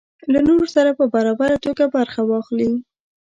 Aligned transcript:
له 0.33 0.39
نورو 0.47 0.67
سره 0.75 0.89
په 0.99 1.05
برابره 1.15 1.55
توګه 1.65 1.83
برخه 1.95 2.21
واخلي. 2.25 2.69